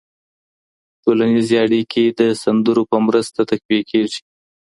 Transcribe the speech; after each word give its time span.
ټولنیز 1.03 1.47
اړیکې 1.63 2.03
د 2.19 2.21
سندرو 2.43 2.83
په 2.91 2.97
مرسته 3.05 3.39
تقویه 3.51 3.83
کېږي. 3.91 4.21